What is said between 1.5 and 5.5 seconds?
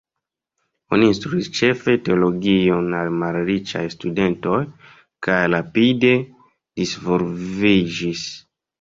ĉefe teologion al malriĉaj studentoj, kaj